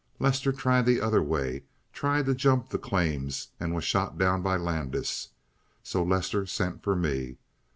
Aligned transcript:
Lester 0.17 0.51
tried 0.51 0.87
the 0.87 0.99
other 0.99 1.21
way; 1.21 1.61
tried 1.93 2.25
to 2.25 2.33
jump 2.33 2.69
the 2.69 2.79
claims; 2.79 3.49
and 3.59 3.75
was 3.75 3.83
shot 3.83 4.17
down 4.17 4.41
by 4.41 4.57
Landis. 4.57 5.29
So 5.83 6.01
Lester 6.01 6.47
sent 6.47 6.81
for 6.81 6.95
me. 6.95 7.37